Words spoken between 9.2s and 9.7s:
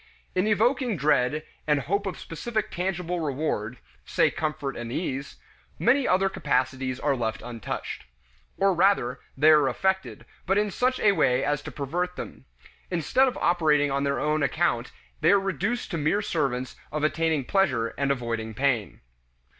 they are